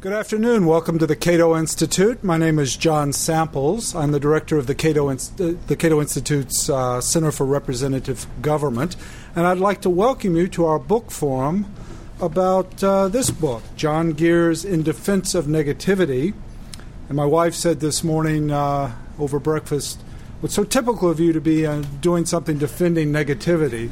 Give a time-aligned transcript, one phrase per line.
[0.00, 0.64] Good afternoon.
[0.64, 2.24] Welcome to the Cato Institute.
[2.24, 3.94] My name is John Samples.
[3.94, 8.96] I'm the director of the Cato, the Cato Institute's uh, Center for Representative Government,
[9.36, 11.70] and I'd like to welcome you to our book forum
[12.18, 16.32] about uh, this book, John Geer's In Defense of Negativity.
[17.10, 20.00] And my wife said this morning uh, over breakfast,
[20.40, 23.90] "What's so typical of you to be uh, doing something defending negativity?"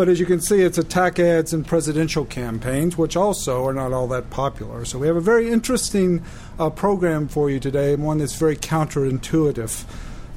[0.00, 3.92] But as you can see, it's attack ads and presidential campaigns, which also are not
[3.92, 4.86] all that popular.
[4.86, 6.24] So we have a very interesting
[6.58, 9.84] uh, program for you today, one that's very counterintuitive.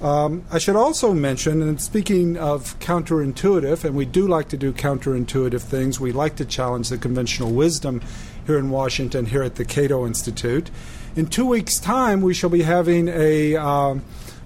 [0.03, 4.73] Um, I should also mention, and speaking of counterintuitive, and we do like to do
[4.73, 8.02] counterintuitive things, we like to challenge the conventional wisdom
[8.45, 10.72] here in Washington, here at the Cato Institute.
[11.16, 13.95] In two weeks' time, we shall be having a uh,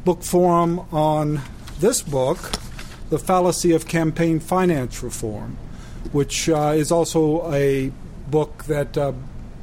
[0.05, 1.41] book forum on
[1.79, 2.51] this book,
[3.09, 5.57] the Fallacy of Campaign Finance Reform,
[6.11, 7.91] which uh, is also a
[8.29, 9.13] book that, uh,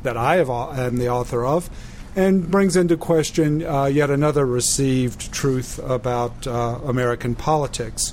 [0.02, 1.68] that I have, uh, am the author of
[2.16, 8.12] and brings into question uh, yet another received truth about uh, American politics.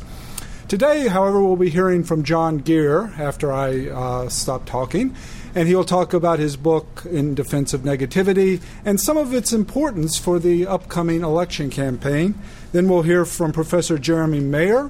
[0.68, 5.16] Today, however, we'll be hearing from John Geer after I stop talking,
[5.54, 10.18] and he'll talk about his book in defense of negativity and some of its importance
[10.18, 12.36] for the upcoming election campaign.
[12.72, 14.90] Then we'll hear from Professor Jeremy Mayer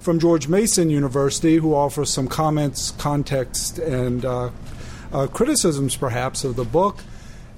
[0.00, 4.50] from George Mason University, who offers some comments, context, and uh,
[5.12, 6.98] uh, criticisms, perhaps, of the book.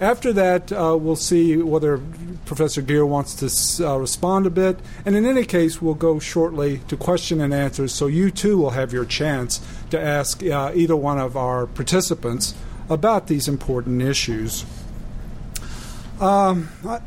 [0.01, 2.01] After that, uh, we'll see whether
[2.45, 4.81] Professor Geer wants to uh, respond a bit.
[5.07, 8.71] And in any case, we'll go shortly to question and answers, so you too will
[8.71, 12.55] have your chance to ask uh, either one of our participants
[12.91, 14.65] about these important issues.
[16.21, 17.01] Um, I,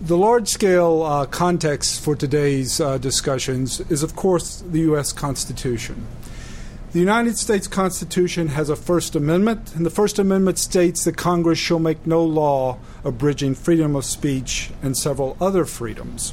[0.00, 5.12] The large scale uh, context for today's uh, discussions is, of course, the U.S.
[5.12, 6.06] Constitution.
[6.92, 11.58] The United States Constitution has a First Amendment, and the First Amendment states that Congress
[11.58, 16.32] shall make no law abridging freedom of speech and several other freedoms.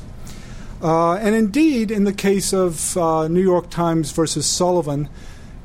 [0.79, 5.09] Uh, and indeed, in the case of uh, New York Times versus Sullivan,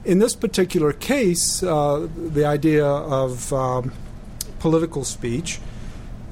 [0.07, 3.93] in this particular case, uh, the idea of um,
[4.59, 5.61] political speech,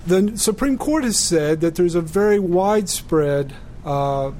[0.08, 3.54] the Supreme Court has said that there's a very widespread
[3.84, 4.32] uh,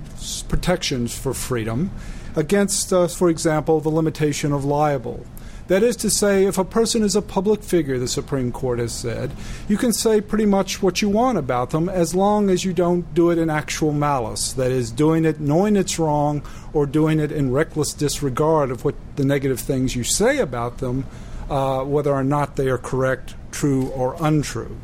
[0.49, 1.91] protections for freedom
[2.35, 5.27] against, uh, for example, the limitation of libel.
[5.67, 8.95] That is to say, if a person is a public figure, the Supreme Court has
[8.95, 9.31] said,
[9.69, 13.13] you can say pretty much what you want about them as long as you don't
[13.13, 14.55] do it in actual malice.
[14.55, 16.43] That is, doing it knowing it's wrong
[16.73, 21.05] or doing it in reckless disregard of what the negative things you say about them,
[21.51, 24.75] uh, whether or not they are correct, true, or untrue.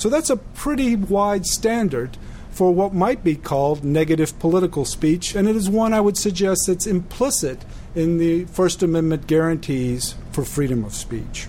[0.00, 2.16] So that's a pretty wide standard
[2.50, 6.62] for what might be called negative political speech, and it is one I would suggest
[6.66, 7.62] that's implicit
[7.94, 11.48] in the First Amendment guarantees for freedom of speech.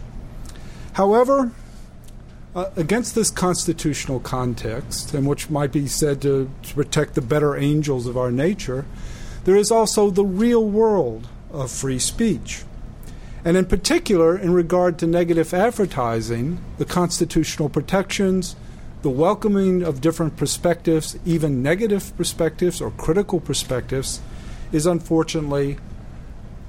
[0.94, 1.54] However,
[2.54, 7.56] uh, against this constitutional context, and which might be said to, to protect the better
[7.56, 8.84] angels of our nature,
[9.46, 12.64] there is also the real world of free speech.
[13.44, 18.56] And in particular, in regard to negative advertising, the constitutional protections,
[19.02, 24.22] the welcoming of different perspectives, even negative perspectives or critical perspectives,
[24.72, 25.78] is unfortunately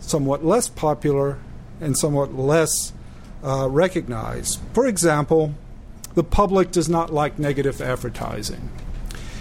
[0.01, 1.39] somewhat less popular
[1.81, 2.93] and somewhat less
[3.45, 4.61] uh, recognized.
[4.73, 5.55] For example,
[6.15, 8.71] the public does not like negative advertising.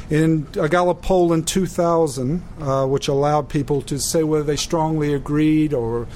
[0.10, 5.14] In a Gallup poll in 2000, uh, which allowed people to say whether they strongly
[5.14, 6.08] agreed or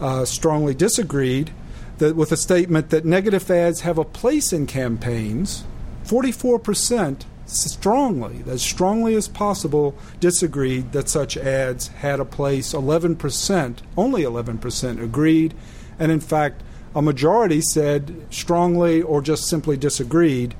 [0.00, 1.52] uh, strongly disagreed
[1.98, 5.64] that with a statement that negative ads have a place in campaigns.
[6.04, 12.72] 44% strongly, as strongly as possible, disagreed that such ads had a place.
[12.72, 15.54] 11%, only 11% agreed.
[15.98, 16.62] And in fact,
[16.94, 20.54] a majority said strongly or just simply disagreed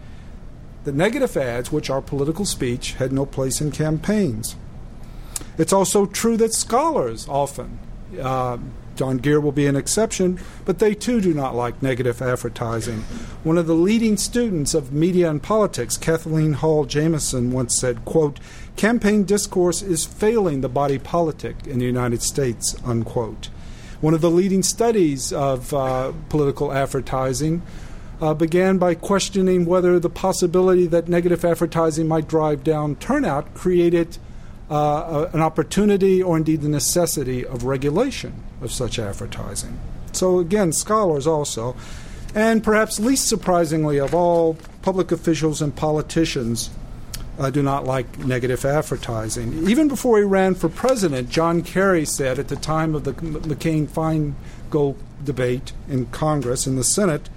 [0.84, 4.56] that negative ads, which are political speech, had no place in campaigns.
[5.58, 7.78] It's also true that scholars often
[8.20, 8.58] uh,
[9.00, 12.98] John Geer will be an exception, but they too do not like negative advertising.
[13.44, 18.38] One of the leading students of media and politics, Kathleen Hall Jamieson, once said, quote,
[18.76, 23.46] campaign discourse is failing the body politic in the United States, unquote.
[24.02, 27.62] One of the leading studies of uh, political advertising
[28.20, 34.18] uh, began by questioning whether the possibility that negative advertising might drive down turnout created
[34.68, 39.78] uh, an opportunity or indeed the necessity of regulation of such advertising.
[40.12, 41.76] So, again, scholars also,
[42.34, 46.70] and perhaps least surprisingly of all, public officials and politicians
[47.38, 49.66] uh, do not like negative advertising.
[49.68, 53.88] Even before he ran for president, John Kerry said at the time of the McCain
[53.88, 54.36] fine
[54.68, 57.28] goal debate in Congress, in the Senate,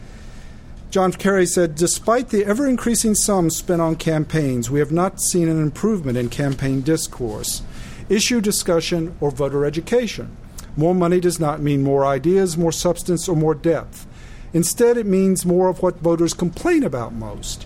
[0.94, 5.48] John Kerry said, Despite the ever increasing sums spent on campaigns, we have not seen
[5.48, 7.64] an improvement in campaign discourse,
[8.10, 10.38] issue discussion, or voter education.
[10.76, 14.08] More money does not mean more ideas, more substance, or more depth.
[14.54, 17.66] Instead, it means more of what voters complain about most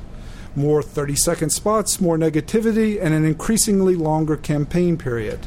[0.57, 5.39] more 30 second spots, more negativity, and an increasingly longer campaign period.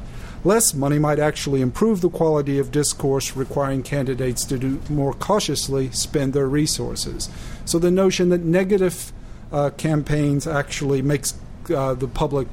[0.45, 5.91] Less money might actually improve the quality of discourse, requiring candidates to do more cautiously
[5.91, 7.29] spend their resources.
[7.65, 9.13] So the notion that negative
[9.53, 11.35] uh, campaigns actually makes
[11.75, 12.47] uh, the public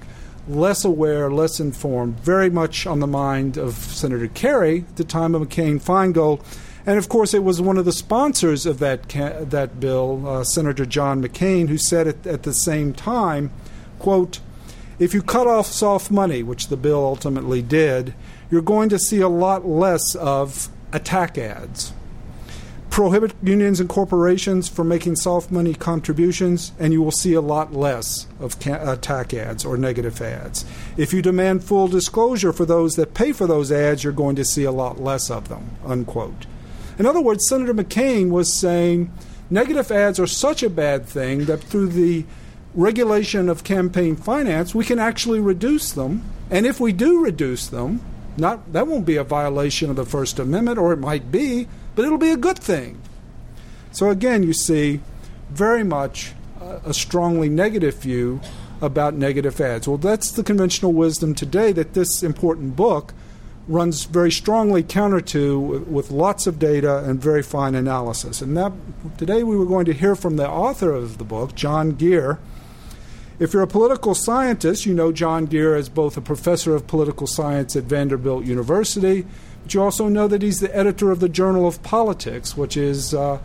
[0.47, 5.35] less aware, less informed, very much on the mind of Senator Kerry at the time
[5.35, 6.43] of McCain Feingold.
[6.85, 10.43] And of course, it was one of the sponsors of that ca- that bill, uh,
[10.43, 13.51] Senator John McCain, who said at, at the same time,
[13.99, 14.39] "quote
[14.97, 18.13] If you cut off soft money, which the bill ultimately did,
[18.49, 21.91] you're going to see a lot less of attack ads."
[22.97, 27.71] Prohibit unions and corporations from making soft money contributions, and you will see a lot
[27.71, 30.65] less of ca- uh, attack ads or negative ads.
[30.97, 34.43] If you demand full disclosure for those that pay for those ads, you're going to
[34.43, 35.77] see a lot less of them.
[35.85, 36.47] Unquote.
[36.97, 39.13] In other words, Senator McCain was saying
[39.51, 42.25] negative ads are such a bad thing that through the
[42.73, 46.23] regulation of campaign finance, we can actually reduce them.
[46.49, 48.01] And if we do reduce them,
[48.37, 51.67] not that won't be a violation of the First Amendment, or it might be,
[51.97, 53.01] but it'll be a good thing.
[53.91, 55.01] So again, you see
[55.49, 58.39] very much a strongly negative view
[58.81, 59.87] about negative ads.
[59.87, 63.15] Well, that's the conventional wisdom today that this important book
[63.67, 68.43] runs very strongly counter to with lots of data and very fine analysis.
[68.43, 68.73] And that
[69.17, 72.37] today we were going to hear from the author of the book, John Geer.
[73.39, 77.25] If you're a political scientist, you know John Geer as both a professor of political
[77.25, 79.25] science at Vanderbilt University
[79.67, 83.13] but you also know that he's the editor of the Journal of Politics, which is
[83.13, 83.37] uh,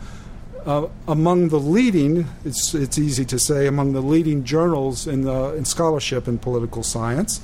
[0.65, 5.53] uh, among the leading, it's, it's easy to say, among the leading journals in, the,
[5.55, 7.41] in scholarship in political science.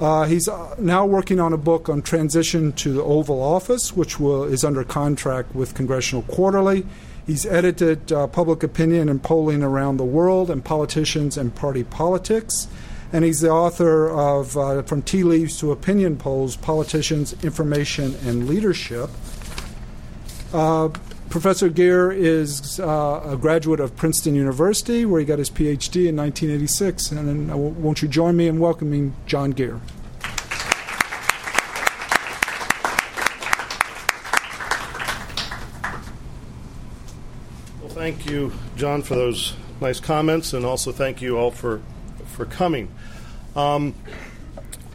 [0.00, 4.18] Uh, he's uh, now working on a book on transition to the Oval Office, which
[4.18, 6.84] will, is under contract with Congressional Quarterly.
[7.24, 12.66] He's edited uh, Public Opinion and Polling Around the World and Politicians and Party Politics
[13.12, 18.48] and he's the author of uh, From Tea Leaves to Opinion Polls Politicians, Information, and
[18.48, 19.10] Leadership.
[20.52, 20.88] Uh,
[21.28, 26.16] Professor Geer is uh, a graduate of Princeton University, where he got his PhD in
[26.16, 27.12] 1986.
[27.12, 29.80] And uh, won't you join me in welcoming John Geer?
[37.80, 41.82] Well, thank you, John, for those nice comments, and also thank you all for
[42.32, 42.92] for coming.
[43.54, 43.94] Um,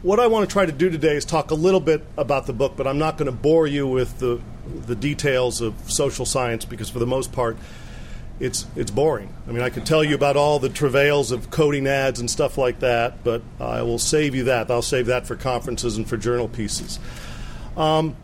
[0.02, 2.52] what I want to try to do today is talk a little bit about the
[2.52, 4.40] book, but I'm not going to bore you with the
[4.86, 7.56] the details of social science because, for the most part,
[8.38, 9.32] it's it's boring.
[9.48, 12.58] I mean, I could tell you about all the travails of coding ads and stuff
[12.58, 14.70] like that, but I will save you that.
[14.70, 17.00] I'll save that for conferences and for journal pieces.
[17.76, 18.16] Um,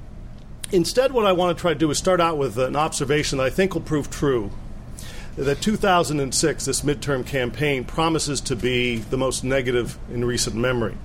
[0.70, 3.44] instead, what I want to try to do is start out with an observation that
[3.44, 4.50] I think will prove true
[5.36, 10.96] that 2006, this midterm campaign, promises to be the most negative in recent memory.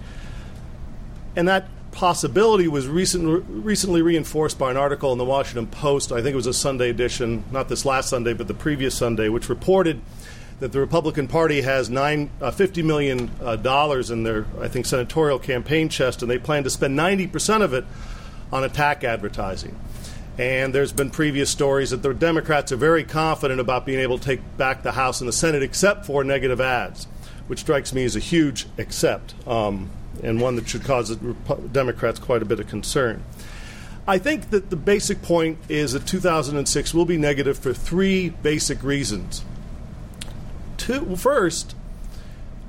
[1.35, 6.11] And that possibility was recent, recently reinforced by an article in the Washington Post.
[6.11, 9.29] I think it was a Sunday edition, not this last Sunday, but the previous Sunday,
[9.29, 10.01] which reported
[10.59, 15.39] that the Republican Party has nine, uh, $50 million uh, in their, I think, senatorial
[15.39, 17.85] campaign chest, and they plan to spend 90% of it
[18.51, 19.79] on attack advertising.
[20.39, 24.23] And there's been previous stories that the Democrats are very confident about being able to
[24.23, 27.07] take back the House and the Senate, except for negative ads,
[27.47, 29.89] which strikes me as a huge except, um,
[30.23, 31.35] and one that should cause the
[31.73, 33.21] Democrats quite a bit of concern.
[34.07, 38.81] I think that the basic point is that 2006 will be negative for three basic
[38.81, 39.43] reasons.
[40.77, 41.75] Two, first,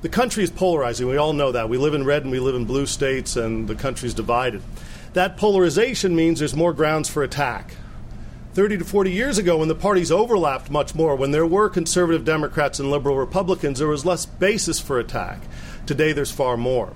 [0.01, 1.07] the country is polarizing.
[1.07, 1.69] We all know that.
[1.69, 4.61] We live in red and we live in blue states, and the country is divided.
[5.13, 7.75] That polarization means there's more grounds for attack.
[8.53, 12.25] 30 to 40 years ago, when the parties overlapped much more, when there were conservative
[12.25, 15.39] Democrats and liberal Republicans, there was less basis for attack.
[15.85, 16.93] Today, there's far more.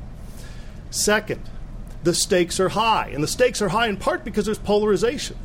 [0.89, 1.41] Second,
[2.03, 3.09] the stakes are high.
[3.13, 5.37] And the stakes are high in part because there's polarization.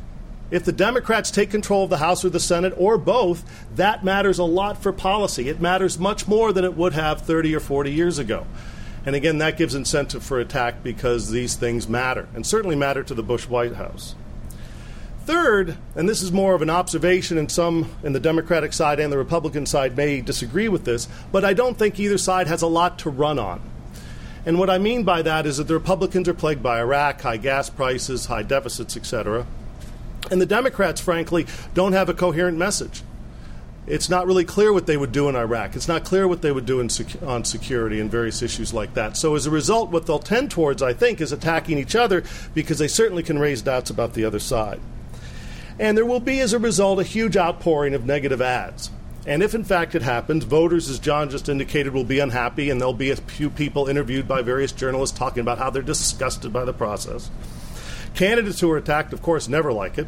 [0.49, 3.43] If the Democrats take control of the House or the Senate or both,
[3.75, 5.47] that matters a lot for policy.
[5.47, 8.45] It matters much more than it would have 30 or 40 years ago.
[9.05, 13.13] And again, that gives incentive for attack because these things matter, and certainly matter to
[13.13, 14.15] the Bush White House.
[15.25, 19.11] Third, and this is more of an observation, and some in the Democratic side and
[19.11, 22.67] the Republican side may disagree with this, but I don't think either side has a
[22.67, 23.61] lot to run on.
[24.45, 27.37] And what I mean by that is that the Republicans are plagued by Iraq, high
[27.37, 29.45] gas prices, high deficits, etc.
[30.31, 33.03] And the Democrats, frankly, don't have a coherent message.
[33.87, 35.75] It's not really clear what they would do in Iraq.
[35.75, 39.17] It's not clear what they would do sec- on security and various issues like that.
[39.17, 42.23] So, as a result, what they'll tend towards, I think, is attacking each other
[42.53, 44.79] because they certainly can raise doubts about the other side.
[45.79, 48.91] And there will be, as a result, a huge outpouring of negative ads.
[49.25, 52.81] And if in fact it happens, voters, as John just indicated, will be unhappy, and
[52.81, 56.65] there'll be a few people interviewed by various journalists talking about how they're disgusted by
[56.65, 57.29] the process.
[58.15, 60.07] Candidates who are attacked, of course, never like it.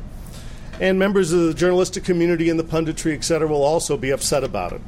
[0.79, 4.43] And members of the journalistic community and the punditry, et cetera, will also be upset
[4.43, 4.81] about it.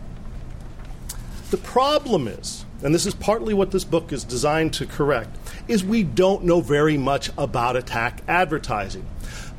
[1.51, 5.37] The problem is, and this is partly what this book is designed to correct,
[5.67, 9.05] is we don't know very much about attack advertising.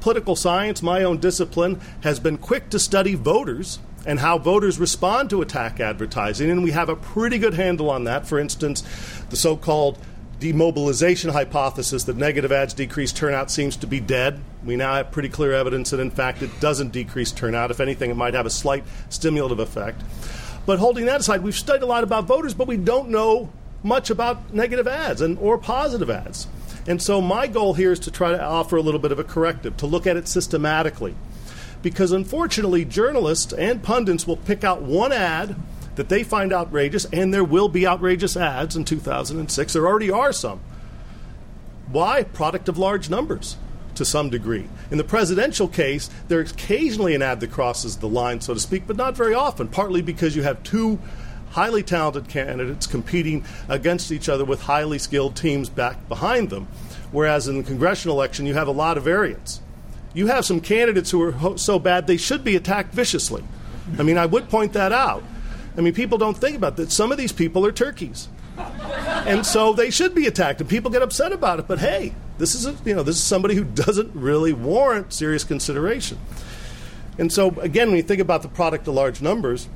[0.00, 5.30] Political science, my own discipline, has been quick to study voters and how voters respond
[5.30, 8.26] to attack advertising, and we have a pretty good handle on that.
[8.26, 8.83] For instance,
[9.30, 9.99] the so called
[10.38, 14.40] demobilization hypothesis that negative ads decrease turnout seems to be dead.
[14.66, 17.70] We now have pretty clear evidence that, in fact, it doesn't decrease turnout.
[17.70, 20.02] If anything, it might have a slight stimulative effect.
[20.66, 23.52] But holding that aside, we've studied a lot about voters, but we don't know
[23.85, 26.49] much about negative ads and or positive ads.
[26.88, 29.25] And so my goal here is to try to offer a little bit of a
[29.25, 31.14] corrective, to look at it systematically.
[31.82, 35.54] Because unfortunately, journalists and pundits will pick out one ad
[35.94, 39.73] that they find outrageous, and there will be outrageous ads in 2006.
[39.73, 40.61] There already are some.
[41.87, 42.25] Why?
[42.25, 43.56] Product of large numbers
[43.97, 44.69] to some degree.
[44.91, 48.87] In the presidential case, there's occasionally an ad that crosses the line, so to speak,
[48.87, 50.99] but not very often, partly because you have two
[51.50, 56.69] highly talented candidates competing against each other with highly skilled teams back behind them.
[57.12, 59.61] Whereas in the congressional election, you have a lot of variance.
[60.12, 63.45] You have some candidates who are so bad they should be attacked viciously.
[63.99, 65.23] I mean, I would point that out.
[65.76, 66.91] I mean, people don't think about that.
[66.91, 68.29] Some of these people are turkeys.
[68.56, 71.66] And so they should be attacked, and people get upset about it.
[71.66, 75.44] But hey, this is a, you know this is somebody who doesn't really warrant serious
[75.44, 76.18] consideration.
[77.18, 79.68] And so again, when you think about the product of large numbers,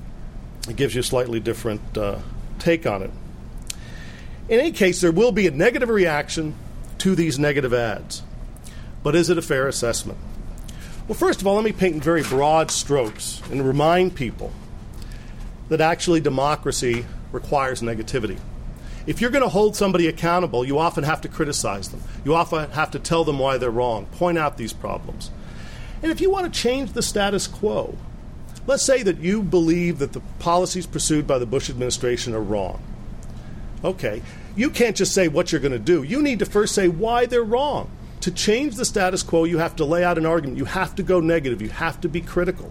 [0.68, 2.18] it gives you a slightly different uh,
[2.58, 3.10] take on it.
[4.48, 6.54] In any case, there will be a negative reaction
[6.98, 8.22] to these negative ads.
[9.02, 10.18] But is it a fair assessment?
[11.08, 14.52] Well, first of all, let me paint in very broad strokes and remind people
[15.68, 18.38] that actually democracy requires negativity.
[19.10, 22.00] If you're going to hold somebody accountable, you often have to criticize them.
[22.24, 25.32] You often have to tell them why they're wrong, point out these problems.
[26.00, 27.98] And if you want to change the status quo,
[28.68, 32.80] let's say that you believe that the policies pursued by the Bush administration are wrong.
[33.82, 34.22] Okay,
[34.54, 36.04] you can't just say what you're going to do.
[36.04, 37.90] You need to first say why they're wrong.
[38.20, 40.56] To change the status quo, you have to lay out an argument.
[40.56, 41.60] You have to go negative.
[41.60, 42.70] You have to be critical.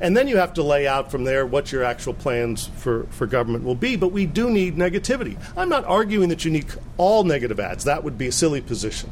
[0.00, 3.26] And then you have to lay out from there what your actual plans for, for
[3.26, 3.96] government will be.
[3.96, 5.40] But we do need negativity.
[5.56, 9.10] I'm not arguing that you need all negative ads, that would be a silly position.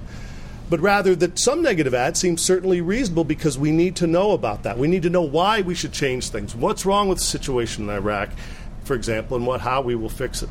[0.71, 4.63] But rather that some negative ads seem certainly reasonable because we need to know about
[4.63, 4.79] that.
[4.79, 6.55] We need to know why we should change things.
[6.55, 8.31] What's wrong with the situation in Iraq,
[8.85, 10.49] for example, and what, how we will fix it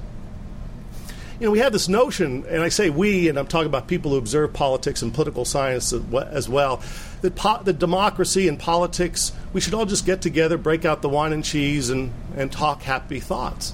[1.41, 4.11] you know, we have this notion, and I say we, and I'm talking about people
[4.11, 6.83] who observe politics and political science as well,
[7.21, 11.33] that po- democracy and politics, we should all just get together, break out the wine
[11.33, 13.73] and cheese, and, and talk happy thoughts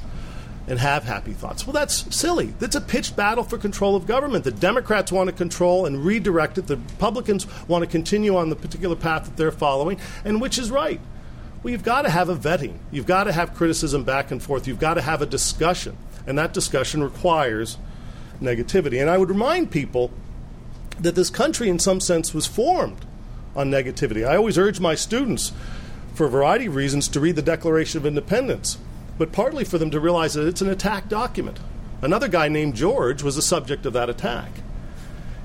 [0.68, 1.68] and have happy thoughts.
[1.68, 2.54] Well, that's silly.
[2.58, 4.46] That's a pitched battle for control of government.
[4.46, 6.68] The Democrats want to control and redirect it.
[6.68, 10.72] The Republicans want to continue on the particular path that they're following, and which is
[10.72, 11.02] right.
[11.64, 12.78] Well, you've got to have a vetting.
[12.92, 14.70] You've got to have criticism back and forth.
[14.70, 15.98] You've got to have a discussion
[16.28, 17.78] and that discussion requires
[18.42, 19.02] negativity.
[19.02, 20.12] And I would remind people
[21.00, 23.06] that this country, in some sense, was formed
[23.56, 24.28] on negativity.
[24.28, 25.54] I always urge my students,
[26.14, 28.78] for a variety of reasons, to read the Declaration of Independence,
[29.18, 31.60] but partly for them to realize that it's an attack document.
[32.02, 34.50] Another guy named George was the subject of that attack,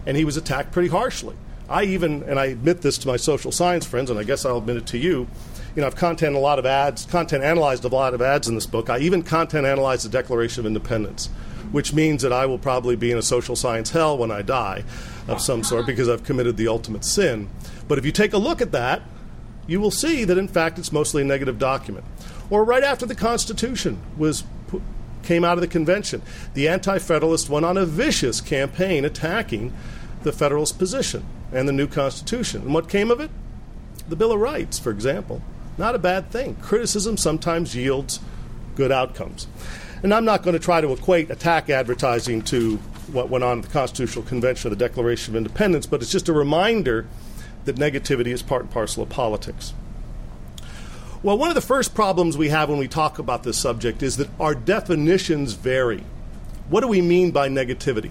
[0.05, 1.37] and he was attacked pretty harshly.
[1.69, 4.59] I even, and I admit this to my social science friends, and I guess I'll
[4.59, 5.29] admit it to you,
[5.75, 8.55] you know, I've content a lot of ads, content analyzed a lot of ads in
[8.55, 8.91] this book.
[8.91, 11.29] I even content analyzed the Declaration of Independence,
[11.71, 14.85] which means that I will probably be in a social science hell when I die
[15.29, 17.49] of some sort because I've committed the ultimate sin.
[17.89, 19.03] But if you take a look at that,
[19.67, 22.05] you will see that in fact it's mostly a negative document.
[22.51, 24.45] Or right after the Constitution was
[25.23, 26.21] came out of the convention,
[26.55, 29.73] the Anti-Federalists went on a vicious campaign attacking
[30.23, 32.63] the Federalist position and the new Constitution.
[32.63, 33.31] And what came of it?
[34.09, 35.41] The Bill of Rights, for example.
[35.79, 36.57] Not a bad thing.
[36.57, 38.21] Criticism sometimes yields
[38.75, 39.47] good outcomes.
[40.03, 42.77] And I'm not going to try to equate attack advertising to
[43.13, 46.29] what went on at the Constitutional Convention or the Declaration of Independence, but it's just
[46.29, 47.07] a reminder
[47.65, 49.75] that negativity is part and parcel of politics.
[51.23, 54.17] Well, one of the first problems we have when we talk about this subject is
[54.17, 56.03] that our definitions vary.
[56.69, 58.11] What do we mean by negativity?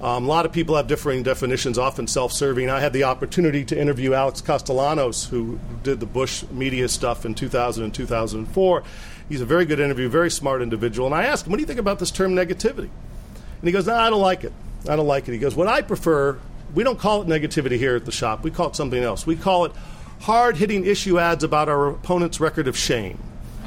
[0.00, 2.70] Um, a lot of people have differing definitions, often self serving.
[2.70, 7.34] I had the opportunity to interview Alex Castellanos, who did the Bush media stuff in
[7.34, 8.82] 2000 and 2004.
[9.28, 11.06] He's a very good interview, very smart individual.
[11.06, 12.88] And I asked him, What do you think about this term negativity?
[12.88, 14.52] And he goes, No, I don't like it.
[14.88, 15.32] I don't like it.
[15.32, 16.38] He goes, What I prefer,
[16.74, 18.44] we don't call it negativity here at the shop.
[18.44, 19.26] We call it something else.
[19.26, 19.72] We call it
[20.20, 23.18] hard hitting issue ads about our opponent's record of shame.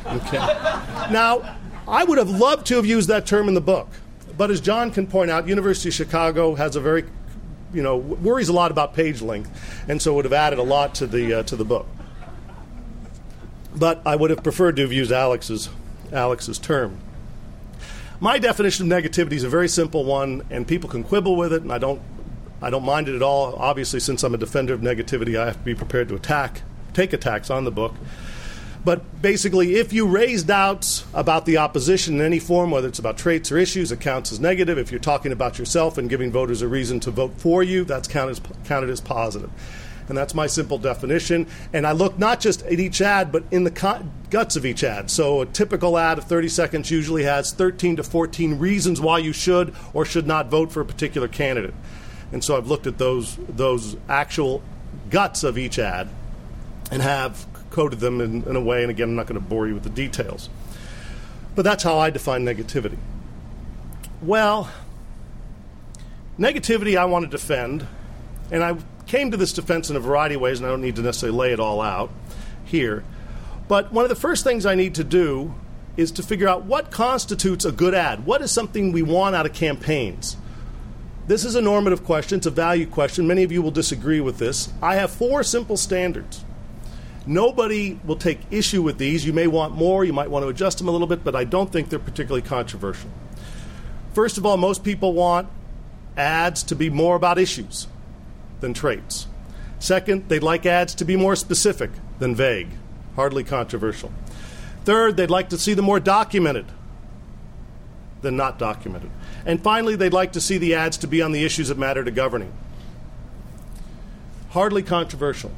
[0.05, 0.38] Okay.
[1.11, 1.57] now,
[1.88, 3.89] I would have loved to have used that term in the book.
[4.41, 7.03] But as John can point out, University of Chicago has a very,
[7.75, 9.51] you know, worries a lot about page length,
[9.88, 11.86] and so would have added a lot to the uh, to the book.
[13.75, 15.69] But I would have preferred to have used Alex's
[16.12, 16.98] Alex's term.
[18.19, 21.62] My definition of negativity is a very simple one, and people can quibble with it,
[21.62, 22.01] and I don't
[22.63, 23.53] I don't mind it at all.
[23.57, 26.63] Obviously, since I'm a defender of negativity, I have to be prepared to attack,
[26.95, 27.93] take attacks on the book.
[28.83, 33.17] But basically, if you raise doubts about the opposition in any form, whether it's about
[33.17, 34.79] traits or issues, it counts as negative.
[34.79, 38.07] If you're talking about yourself and giving voters a reason to vote for you, that's
[38.07, 39.51] counted, counted as positive.
[40.09, 41.47] And that's my simple definition.
[41.73, 44.83] And I look not just at each ad, but in the co- guts of each
[44.83, 45.11] ad.
[45.11, 49.31] So a typical ad of 30 seconds usually has 13 to 14 reasons why you
[49.31, 51.75] should or should not vote for a particular candidate.
[52.31, 54.63] And so I've looked at those, those actual
[55.09, 56.09] guts of each ad
[56.91, 59.68] and have coded them in, in a way, and again, I'm not going to bore
[59.68, 60.50] you with the details.
[61.56, 62.98] But that's how I define negativity.
[64.22, 64.70] Well,
[66.38, 67.88] negativity I want to defend,
[68.51, 70.96] and I came to this defense in a variety of ways, and I don't need
[70.98, 72.12] to necessarily lay it all out
[72.63, 73.04] here.
[73.68, 75.54] But one of the first things I need to do
[75.98, 78.25] is to figure out what constitutes a good ad.
[78.25, 80.38] What is something we want out of campaigns?
[81.28, 83.28] This is a normative question, it's a value question.
[83.28, 84.70] Many of you will disagree with this.
[84.82, 86.44] I have four simple standards.
[87.25, 89.25] Nobody will take issue with these.
[89.25, 91.44] You may want more, you might want to adjust them a little bit, but I
[91.44, 93.10] don't think they're particularly controversial.
[94.13, 95.48] First of all, most people want
[96.18, 97.88] ads to be more about issues
[98.60, 99.28] than traits.
[99.80, 102.70] Second, they'd like ads to be more specific than vague,
[103.16, 104.12] hardly controversial.
[104.84, 106.66] Third, they'd like to see them more documented
[108.22, 109.10] than not documented.
[109.46, 112.03] And finally, they'd like to see the ads to be on the issues that matter
[112.03, 112.53] to governing.
[114.51, 115.51] Hardly controversial.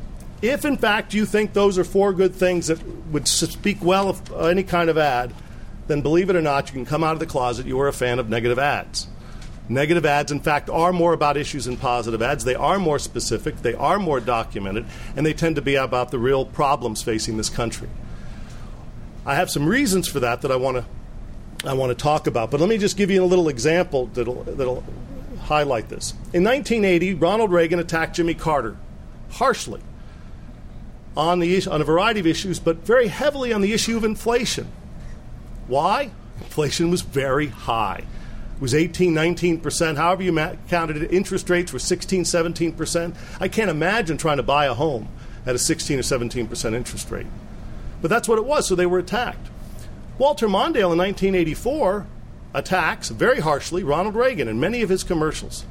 [0.43, 4.29] If, in fact, you think those are four good things that would speak well of
[4.29, 5.33] uh, any kind of ad,
[5.87, 7.65] then believe it or not, you can come out of the closet.
[7.65, 9.07] You are a fan of negative ads.
[9.69, 12.43] Negative ads, in fact, are more about issues than positive ads.
[12.43, 16.19] They are more specific, they are more documented, and they tend to be about the
[16.19, 17.87] real problems facing this country.
[19.25, 20.85] I have some reasons for that that I want to
[21.65, 24.43] I want to talk about, but let me just give you a little example that'll,
[24.43, 24.83] that'll
[25.43, 26.11] highlight this.
[26.33, 28.75] In 1980, Ronald Reagan attacked Jimmy Carter
[29.31, 29.79] harshly
[31.15, 34.71] on, the, on a variety of issues, but very heavily on the issue of inflation.
[35.67, 36.11] Why?
[36.39, 38.03] Inflation was very high.
[38.55, 41.11] It was 18, 19%, however you counted it.
[41.11, 43.15] Interest rates were 16, 17%.
[43.39, 45.09] I can't imagine trying to buy a home
[45.45, 47.27] at a 16 or 17% interest rate.
[48.01, 49.49] But that's what it was, so they were attacked.
[50.17, 52.05] Walter Mondale in 1984
[52.53, 55.65] attacks very harshly Ronald Reagan in many of his commercials.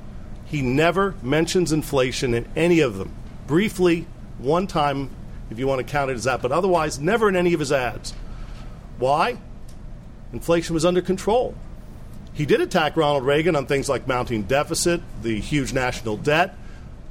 [0.44, 3.14] He never mentions inflation in any of them.
[3.46, 4.06] Briefly,
[4.38, 5.10] one time
[5.52, 7.70] if you want to count it as that, but otherwise, never in any of his
[7.70, 8.12] ads.
[8.98, 9.38] Why?
[10.32, 11.54] Inflation was under control.
[12.32, 16.56] He did attack Ronald Reagan on things like mounting deficit, the huge national debt,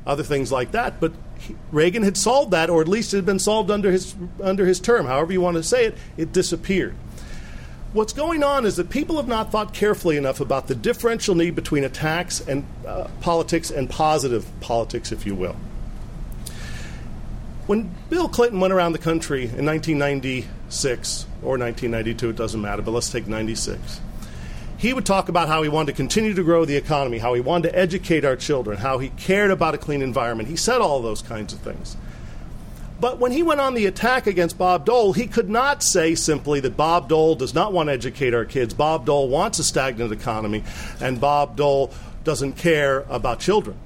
[0.05, 3.25] other things like that, but he, Reagan had solved that, or at least it had
[3.25, 5.05] been solved under his, under his term.
[5.05, 6.95] However, you want to say it, it disappeared.
[7.93, 11.55] What's going on is that people have not thought carefully enough about the differential need
[11.55, 15.57] between attacks and uh, politics and positive politics, if you will.
[17.71, 22.91] When Bill Clinton went around the country in 1996 or 1992, it doesn't matter, but
[22.91, 24.01] let's take 96,
[24.77, 27.39] he would talk about how he wanted to continue to grow the economy, how he
[27.39, 30.49] wanted to educate our children, how he cared about a clean environment.
[30.49, 31.95] He said all those kinds of things.
[32.99, 36.59] But when he went on the attack against Bob Dole, he could not say simply
[36.59, 40.11] that Bob Dole does not want to educate our kids, Bob Dole wants a stagnant
[40.11, 40.65] economy,
[40.99, 41.89] and Bob Dole
[42.25, 43.77] doesn't care about children.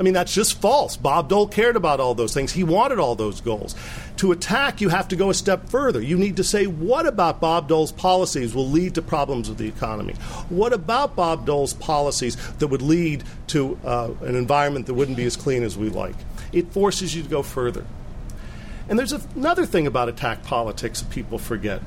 [0.00, 0.96] I mean, that's just false.
[0.96, 2.52] Bob Dole cared about all those things.
[2.52, 3.74] He wanted all those goals.
[4.16, 6.00] To attack, you have to go a step further.
[6.00, 9.68] You need to say, what about Bob Dole's policies will lead to problems with the
[9.68, 10.14] economy?
[10.48, 15.24] What about Bob Dole's policies that would lead to uh, an environment that wouldn't be
[15.24, 16.16] as clean as we like?
[16.52, 17.84] It forces you to go further.
[18.88, 21.80] And there's another thing about attack politics that people forget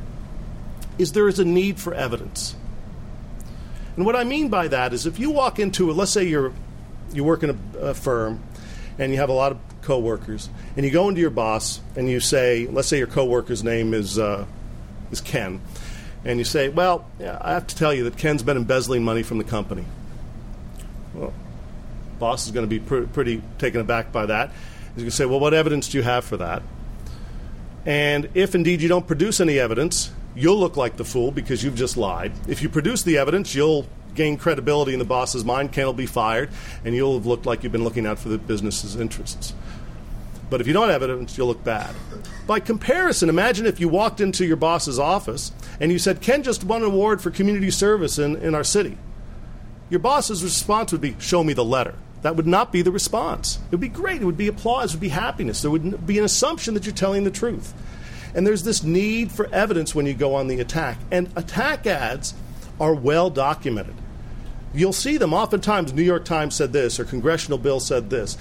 [0.98, 2.56] is there is a need for evidence.
[3.96, 6.54] And what I mean by that is if you walk into, a, let's say you're
[7.16, 8.44] you work in a, a firm
[8.98, 12.20] and you have a lot of coworkers, and you go into your boss and you
[12.20, 14.46] say, let's say your coworker's name is uh,
[15.12, 15.62] is Ken,
[16.24, 19.38] and you say, well, I have to tell you that Ken's been embezzling money from
[19.38, 19.86] the company.
[21.14, 21.34] Well,
[22.20, 24.52] boss is going to be pr- pretty taken aback by that.
[24.96, 26.64] He's going to say, Well, what evidence do you have for that?
[27.86, 31.76] And if indeed you don't produce any evidence, you'll look like the fool because you've
[31.76, 32.32] just lied.
[32.48, 35.72] If you produce the evidence, you'll gain credibility in the boss's mind.
[35.72, 36.50] Ken will be fired,
[36.84, 39.54] and you'll have looked like you've been looking out for the business's interests.
[40.50, 41.96] But if you don't have evidence, you'll look bad.
[42.48, 46.64] By comparison, imagine if you walked into your boss's office and you said, Ken just
[46.64, 48.98] won an award for community service in, in our city.
[49.90, 51.96] Your boss's response would be, Show me the letter.
[52.22, 53.58] That would not be the response.
[53.66, 54.22] It would be great.
[54.22, 54.94] It would be applause.
[54.94, 55.62] It would be happiness.
[55.62, 57.74] There would be an assumption that you're telling the truth.
[58.34, 60.98] And there's this need for evidence when you go on the attack.
[61.12, 62.34] And attack ads
[62.80, 63.96] are well documented.
[64.76, 65.94] You'll see them oftentimes.
[65.94, 68.38] New York Times said this, or Congressional Bill said this.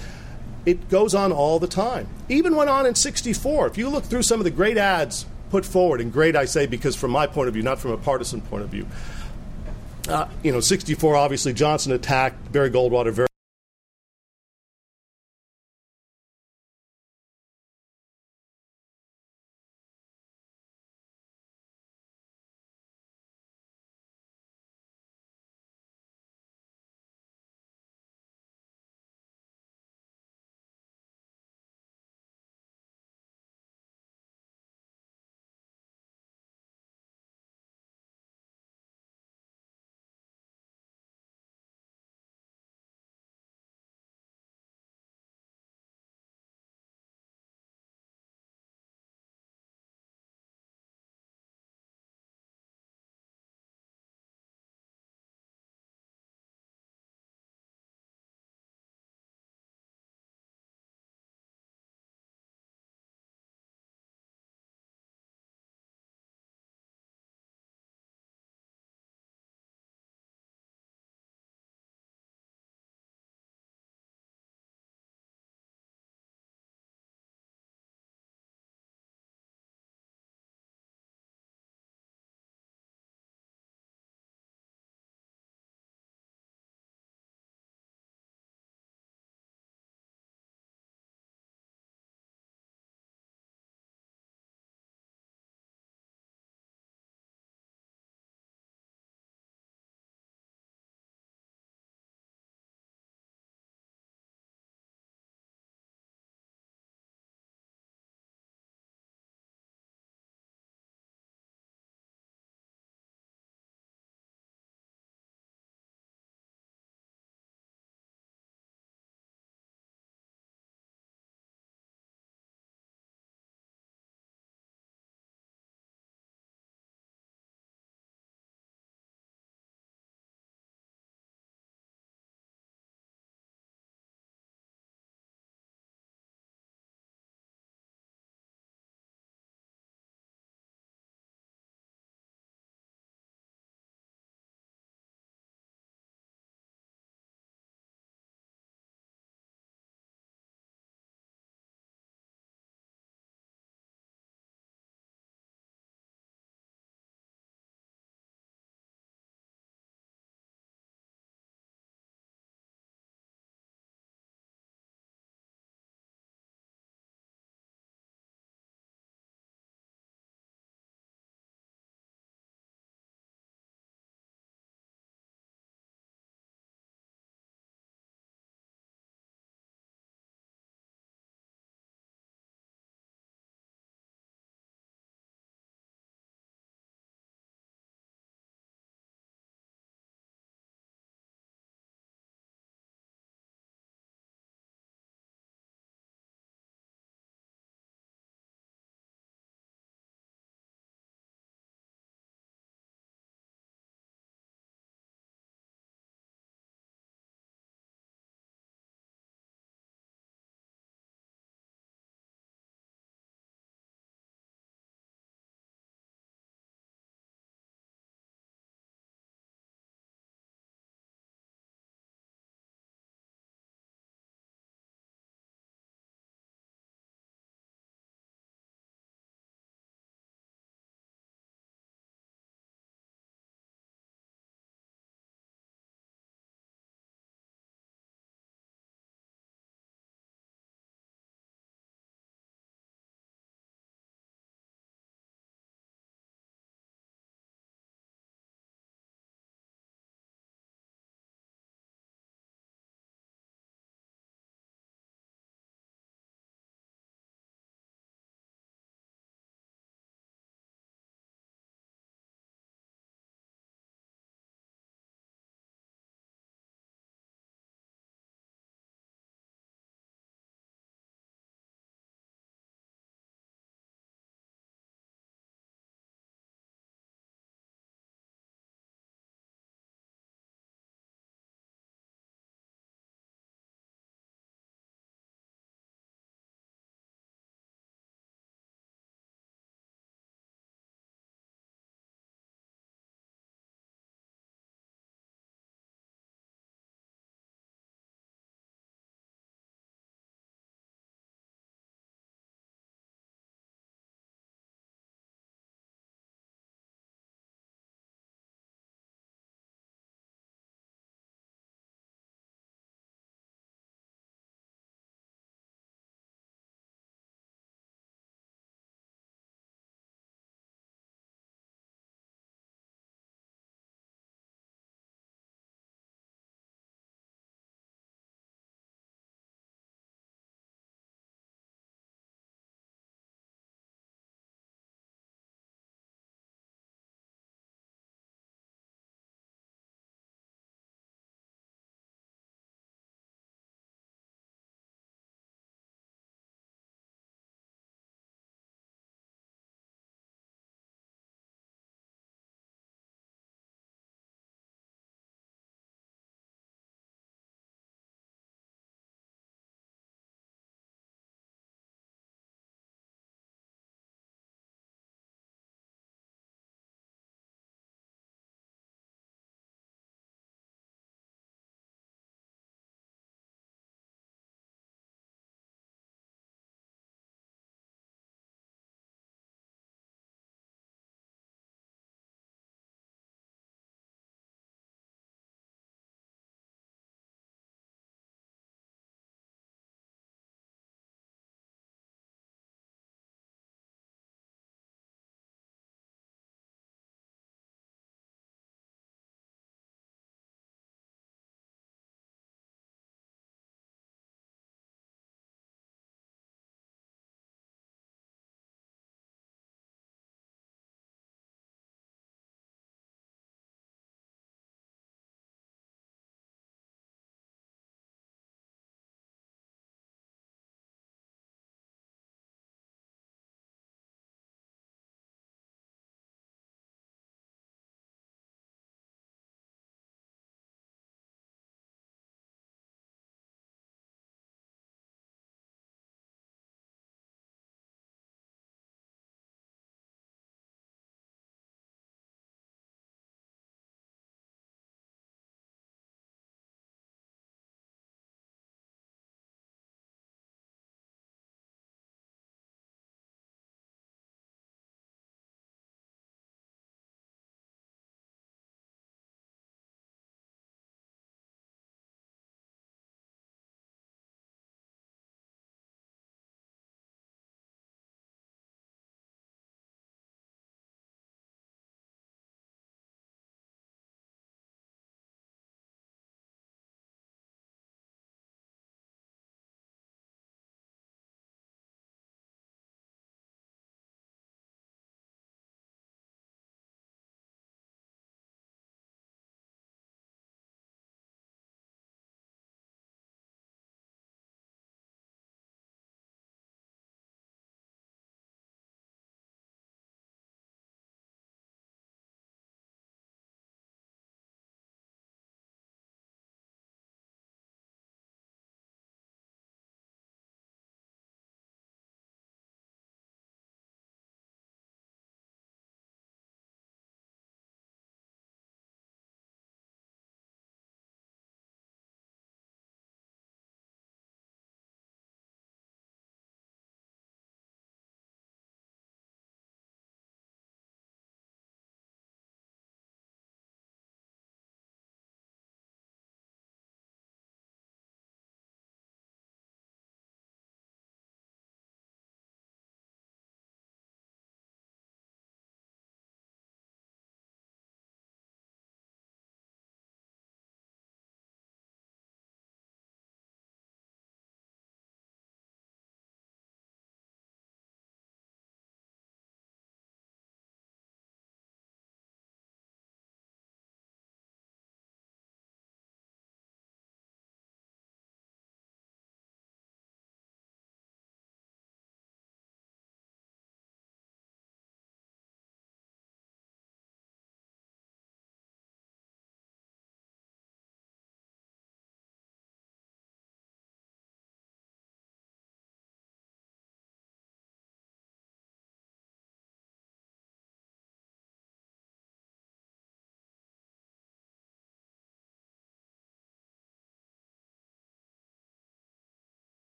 [0.65, 2.07] It goes on all the time.
[2.27, 3.67] Even went on in 64.
[3.67, 6.65] If you look through some of the great ads put forward, and great I say
[6.65, 8.85] because from my point of view, not from a partisan point of view,
[10.09, 13.27] uh, you know, 64, obviously, Johnson attacked Barry Goldwater very